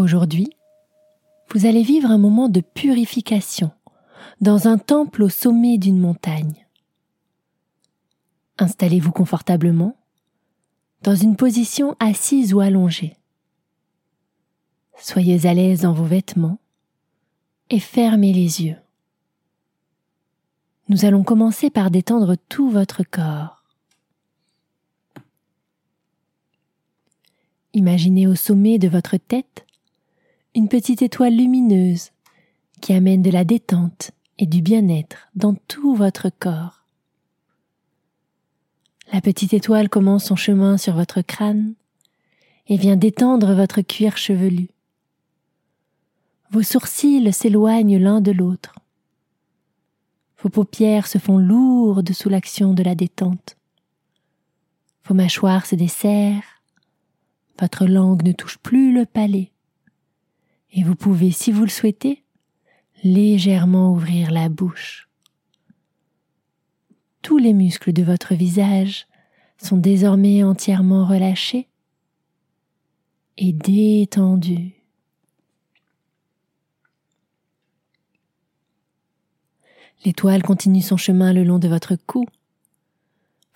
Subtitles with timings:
[0.00, 0.56] Aujourd'hui,
[1.50, 3.70] vous allez vivre un moment de purification
[4.40, 6.66] dans un temple au sommet d'une montagne.
[8.56, 9.98] Installez-vous confortablement
[11.02, 13.18] dans une position assise ou allongée.
[14.98, 16.58] Soyez à l'aise dans vos vêtements
[17.68, 18.78] et fermez les yeux.
[20.88, 23.62] Nous allons commencer par détendre tout votre corps.
[27.74, 29.66] Imaginez au sommet de votre tête
[30.54, 32.10] une petite étoile lumineuse
[32.80, 36.84] qui amène de la détente et du bien-être dans tout votre corps.
[39.12, 41.74] La petite étoile commence son chemin sur votre crâne
[42.66, 44.68] et vient détendre votre cuir chevelu.
[46.50, 48.74] Vos sourcils s'éloignent l'un de l'autre.
[50.42, 53.56] Vos paupières se font lourdes sous l'action de la détente.
[55.04, 56.62] Vos mâchoires se desserrent.
[57.60, 59.52] Votre langue ne touche plus le palais
[60.72, 62.22] et vous pouvez, si vous le souhaitez,
[63.02, 65.08] légèrement ouvrir la bouche.
[67.22, 69.06] Tous les muscles de votre visage
[69.58, 71.68] sont désormais entièrement relâchés
[73.36, 74.74] et détendus.
[80.04, 82.24] L'étoile continue son chemin le long de votre cou.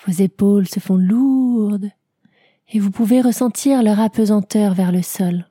[0.06, 1.90] Vos épaules se font lourdes
[2.68, 5.46] et vous pouvez ressentir leur apesanteur vers le sol.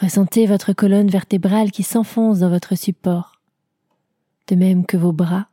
[0.00, 3.40] Ressentez votre colonne vertébrale qui s'enfonce dans votre support,
[4.48, 5.48] de même que vos bras,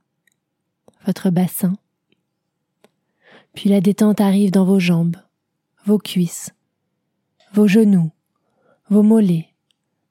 [1.05, 1.73] votre bassin.
[3.53, 5.17] Puis la détente arrive dans vos jambes,
[5.85, 6.51] vos cuisses,
[7.53, 8.11] vos genoux,
[8.89, 9.49] vos mollets,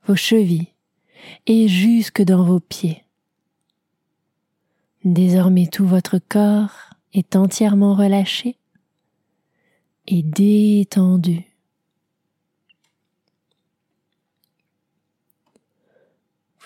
[0.06, 0.74] vos chevilles
[1.46, 3.04] et jusque dans vos pieds.
[5.04, 8.56] Désormais tout votre corps est entièrement relâché
[10.06, 11.49] et détendu.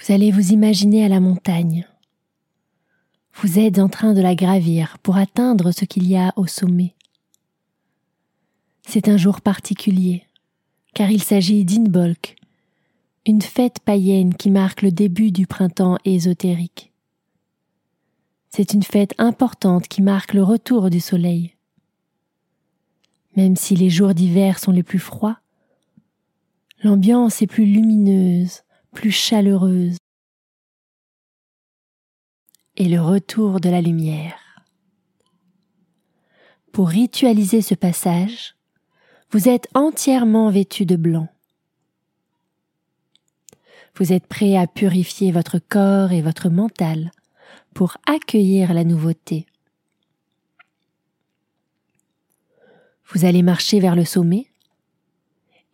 [0.05, 1.87] Vous allez vous imaginer à la montagne.
[3.37, 6.95] Vous êtes en train de la gravir pour atteindre ce qu'il y a au sommet.
[8.87, 10.25] C'est un jour particulier,
[10.93, 12.37] car il s'agit d'Inbolk,
[13.25, 16.93] une fête païenne qui marque le début du printemps ésotérique.
[18.51, 21.55] C'est une fête importante qui marque le retour du soleil.
[23.37, 25.39] Même si les jours d'hiver sont les plus froids,
[26.83, 28.65] l'ambiance est plus lumineuse,
[28.95, 29.97] plus chaleureuse
[32.77, 34.41] et le retour de la lumière.
[36.73, 38.55] Pour ritualiser ce passage,
[39.31, 41.29] vous êtes entièrement vêtu de blanc.
[43.97, 47.11] Vous êtes prêt à purifier votre corps et votre mental
[47.75, 49.47] pour accueillir la nouveauté.
[53.07, 54.47] Vous allez marcher vers le sommet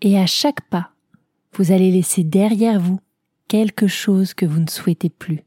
[0.00, 0.92] et à chaque pas,
[1.52, 3.00] vous allez laisser derrière vous
[3.50, 5.42] quelque chose que vous ne souhaitez plus.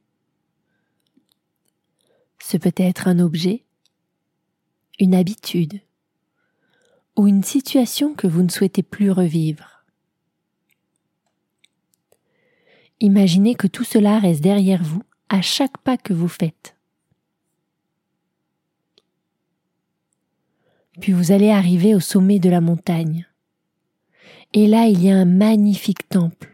[2.38, 3.64] Ce peut être un objet,
[5.00, 5.80] une habitude
[7.16, 9.86] ou une situation que vous ne souhaitez plus revivre.
[13.00, 16.76] Imaginez que tout cela reste derrière vous à chaque pas que vous faites.
[21.00, 23.26] Puis vous allez arriver au sommet de la montagne.
[24.52, 26.53] Et là, il y a un magnifique temple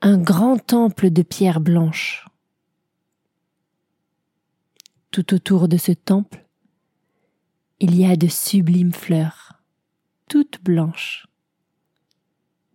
[0.00, 2.24] un grand temple de pierre blanche.
[5.10, 6.46] Tout autour de ce temple,
[7.80, 9.60] il y a de sublimes fleurs,
[10.28, 11.26] toutes blanches,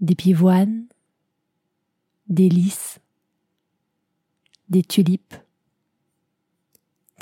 [0.01, 0.85] des pivoines,
[2.27, 2.99] des lys,
[4.67, 5.35] des tulipes,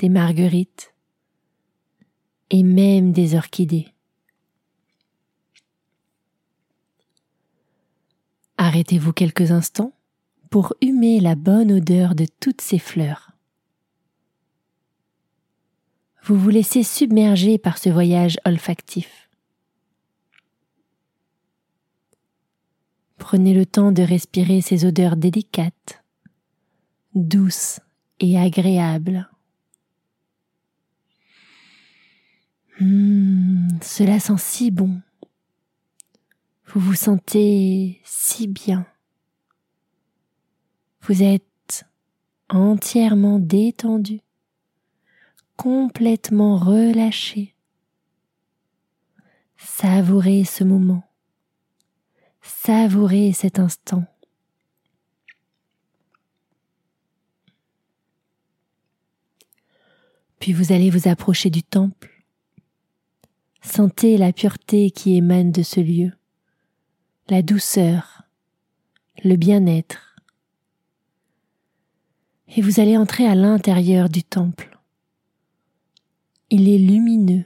[0.00, 0.94] des marguerites
[2.50, 3.91] et même des orchidées.
[8.58, 9.92] Arrêtez-vous quelques instants
[10.50, 13.32] pour humer la bonne odeur de toutes ces fleurs.
[16.24, 19.28] Vous vous laissez submerger par ce voyage olfactif.
[23.18, 26.04] Prenez le temps de respirer ces odeurs délicates,
[27.14, 27.80] douces
[28.20, 29.28] et agréables.
[32.80, 35.00] Mmh, cela sent si bon.
[36.74, 38.86] Vous vous sentez si bien.
[41.02, 41.84] Vous êtes
[42.48, 44.20] entièrement détendu,
[45.58, 47.54] complètement relâché.
[49.58, 51.04] Savourez ce moment.
[52.40, 54.06] Savourez cet instant.
[60.38, 62.24] Puis vous allez vous approcher du temple.
[63.60, 66.12] Sentez la pureté qui émane de ce lieu,
[67.28, 68.22] la douceur,
[69.24, 70.16] le bien-être.
[72.56, 74.78] Et vous allez entrer à l'intérieur du temple.
[76.50, 77.44] Il est lumineux.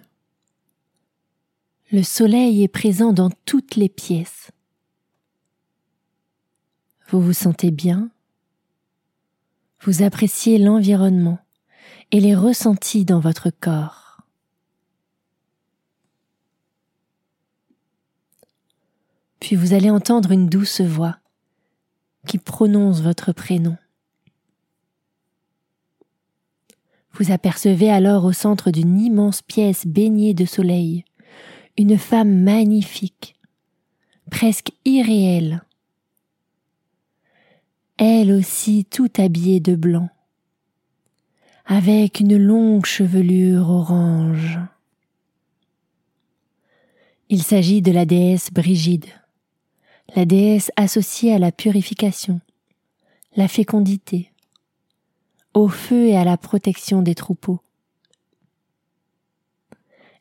[1.92, 4.50] Le soleil est présent dans toutes les pièces.
[7.08, 8.10] Vous vous sentez bien
[9.82, 11.38] Vous appréciez l'environnement
[12.10, 14.05] et les ressentis dans votre corps.
[19.40, 21.18] Puis vous allez entendre une douce voix
[22.26, 23.76] qui prononce votre prénom.
[27.12, 31.04] Vous apercevez alors au centre d'une immense pièce baignée de soleil
[31.78, 33.36] une femme magnifique,
[34.30, 35.62] presque irréelle,
[37.98, 40.08] elle aussi tout habillée de blanc,
[41.64, 44.58] avec une longue chevelure orange.
[47.28, 49.06] Il s'agit de la déesse Brigide,
[50.14, 52.40] la déesse associée à la purification,
[53.34, 54.32] la fécondité,
[55.54, 57.60] au feu et à la protection des troupeaux.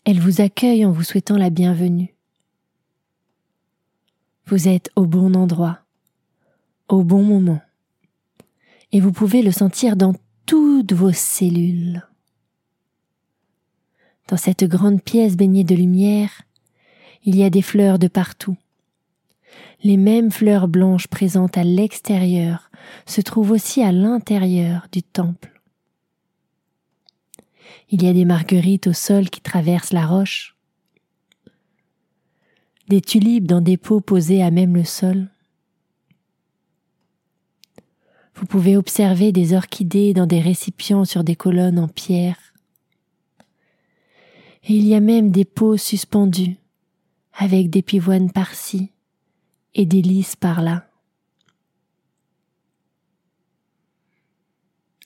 [0.06, 2.14] Elle vous accueille en vous souhaitant la bienvenue.
[4.48, 5.80] Vous êtes au bon endroit,
[6.88, 7.62] au bon moment
[8.96, 10.14] et vous pouvez le sentir dans
[10.46, 12.08] toutes vos cellules.
[14.30, 16.44] Dans cette grande pièce baignée de lumière,
[17.26, 18.56] il y a des fleurs de partout.
[19.83, 22.72] Les mêmes fleurs blanches présentes à l'extérieur
[23.06, 25.62] se trouvent aussi à l'intérieur du temple.
[27.89, 30.56] Il y a des marguerites au sol qui traversent la roche,
[32.88, 35.30] des tulipes dans des pots posés à même le sol,
[38.36, 42.38] vous pouvez observer des orchidées dans des récipients sur des colonnes en pierre.
[44.68, 46.57] Et il y a même des pots suspendus,
[47.38, 48.92] avec des pivoines par-ci
[49.75, 50.88] et des lys par-là.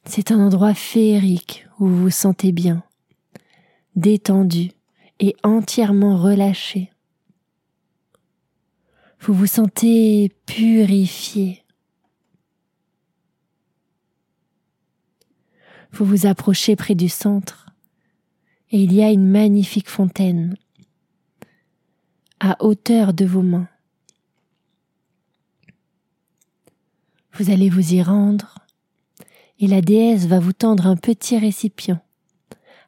[0.06, 2.84] C'est un endroit féerique où vous vous sentez bien,
[3.96, 4.72] détendu
[5.20, 6.92] et entièrement relâché.
[9.20, 11.64] Vous vous sentez purifié,
[15.92, 17.66] vous vous approchez près du centre
[18.72, 20.56] et il y a une magnifique fontaine
[22.40, 23.68] à hauteur de vos mains.
[27.40, 28.56] Vous allez vous y rendre
[29.60, 32.02] et la déesse va vous tendre un petit récipient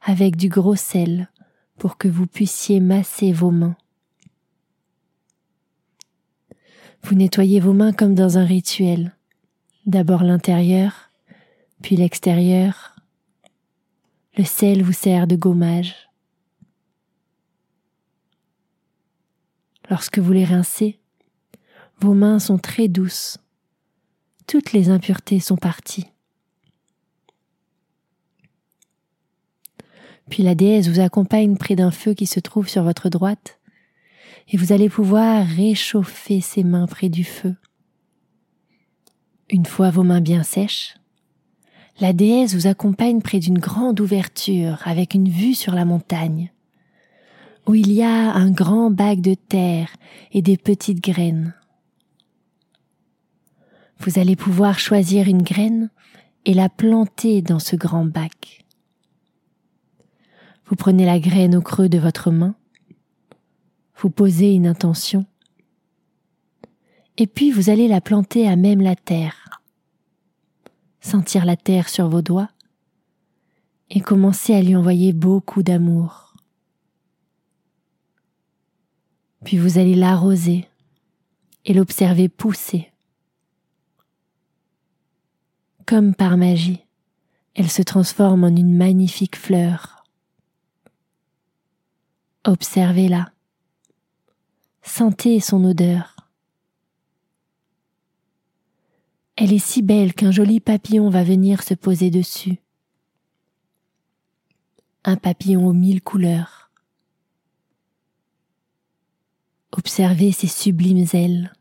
[0.01, 1.29] avec du gros sel
[1.77, 3.77] pour que vous puissiez masser vos mains.
[7.03, 9.15] Vous nettoyez vos mains comme dans un rituel.
[9.85, 11.11] D'abord l'intérieur,
[11.81, 12.97] puis l'extérieur.
[14.35, 15.95] Le sel vous sert de gommage.
[19.89, 20.99] Lorsque vous les rincez,
[22.01, 23.37] vos mains sont très douces.
[24.51, 26.07] Toutes les impuretés sont parties.
[30.29, 33.61] Puis la déesse vous accompagne près d'un feu qui se trouve sur votre droite,
[34.49, 37.55] et vous allez pouvoir réchauffer ces mains près du feu.
[39.49, 40.95] Une fois vos mains bien sèches,
[42.01, 46.51] la déesse vous accompagne près d'une grande ouverture avec une vue sur la montagne,
[47.67, 49.95] où il y a un grand bac de terre
[50.33, 51.53] et des petites graines.
[54.01, 55.89] Vous allez pouvoir choisir une graine
[56.45, 58.65] et la planter dans ce grand bac.
[60.65, 62.55] Vous prenez la graine au creux de votre main,
[63.97, 65.25] vous posez une intention,
[67.17, 69.41] et puis vous allez la planter à même la terre
[71.01, 72.49] sentir la terre sur vos doigts
[73.89, 76.35] et commencer à lui envoyer beaucoup d'amour.
[79.43, 80.67] Puis vous allez l'arroser
[81.65, 82.90] et l'observer pousser
[85.91, 86.85] Comme par magie,
[87.53, 90.05] elle se transforme en une magnifique fleur.
[92.45, 93.33] Observez-la.
[94.83, 96.29] Sentez son odeur.
[99.35, 102.61] Elle est si belle qu'un joli papillon va venir se poser dessus.
[105.03, 106.71] Un papillon aux mille couleurs.
[109.73, 111.51] Observez ses sublimes ailes.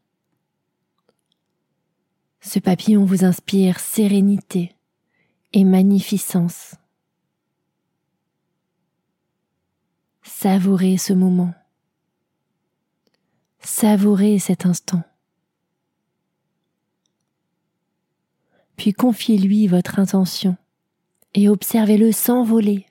[2.41, 4.75] Ce papillon vous inspire sérénité
[5.53, 6.75] et magnificence.
[10.23, 11.53] Savourez ce moment.
[13.61, 15.03] Savourez cet instant.
[18.77, 20.57] Puis confiez-lui votre intention
[21.35, 22.87] et observez-le s'envoler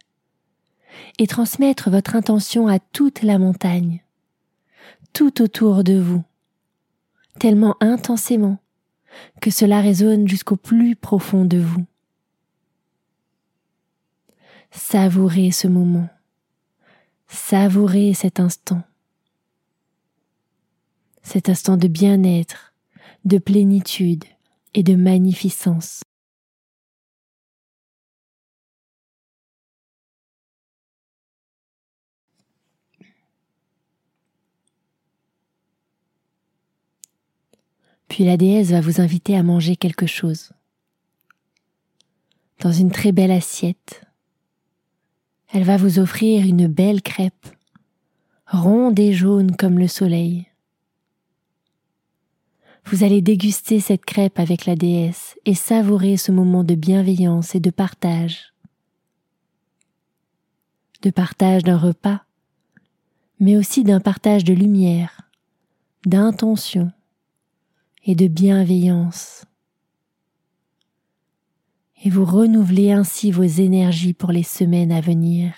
[1.17, 4.03] et transmettre votre intention à toute la montagne,
[5.13, 6.23] tout autour de vous,
[7.39, 8.59] tellement intensément
[9.41, 11.85] que cela résonne jusqu'au plus profond de vous.
[14.71, 16.09] Savourez ce moment,
[17.27, 18.83] savourez cet instant,
[21.23, 22.73] cet instant de bien-être,
[23.25, 24.25] de plénitude
[24.73, 26.01] et de magnificence.
[38.09, 40.51] Puis la déesse va vous inviter à manger quelque chose.
[42.59, 44.01] Dans une très belle assiette,
[45.53, 47.47] elle va vous offrir une belle crêpe,
[48.47, 50.47] ronde et jaune comme le soleil.
[52.85, 57.59] Vous allez déguster cette crêpe avec la déesse et savourer ce moment de bienveillance et
[57.59, 58.53] de partage.
[61.03, 62.23] De partage d'un repas,
[63.39, 65.21] mais aussi d'un partage de lumière,
[66.05, 66.91] d'intention
[68.05, 69.45] et de bienveillance.
[72.03, 75.53] Et vous renouvelez ainsi vos énergies pour les semaines à venir.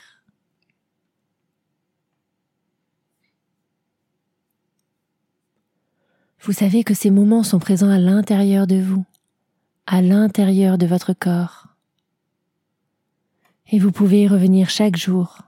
[6.41, 9.05] Vous savez que ces moments sont présents à l'intérieur de vous,
[9.85, 11.67] à l'intérieur de votre corps.
[13.71, 15.43] Et vous pouvez y revenir chaque jour,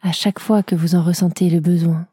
[0.00, 2.06] à chaque fois que vous en ressentez le besoin.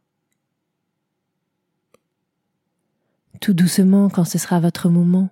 [3.40, 5.30] Tout doucement, quand ce sera votre moment,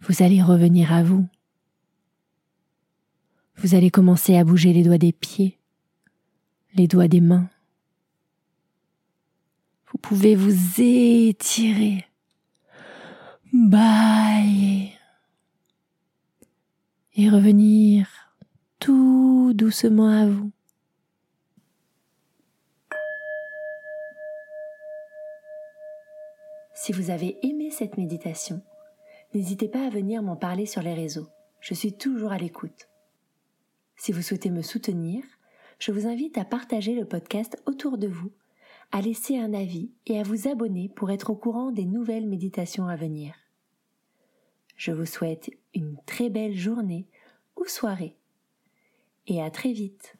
[0.00, 1.26] vous allez revenir à vous.
[3.56, 5.58] Vous allez commencer à bouger les doigts des pieds,
[6.74, 7.48] les doigts des mains.
[9.86, 12.04] Vous pouvez vous étirer,
[13.52, 14.92] bailler
[17.14, 18.08] et revenir
[18.80, 20.50] tout doucement à vous.
[26.84, 28.60] Si vous avez aimé cette méditation,
[29.32, 31.28] n'hésitez pas à venir m'en parler sur les réseaux.
[31.60, 32.90] Je suis toujours à l'écoute.
[33.96, 35.24] Si vous souhaitez me soutenir,
[35.78, 38.32] je vous invite à partager le podcast autour de vous,
[38.92, 42.86] à laisser un avis et à vous abonner pour être au courant des nouvelles méditations
[42.86, 43.32] à venir.
[44.76, 47.06] Je vous souhaite une très belle journée
[47.56, 48.14] ou soirée
[49.26, 50.18] et à très vite.